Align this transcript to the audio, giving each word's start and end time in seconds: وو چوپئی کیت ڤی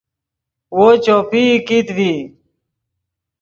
وو 0.75 0.87
چوپئی 1.03 1.45
کیت 1.67 1.87
ڤی 1.97 2.11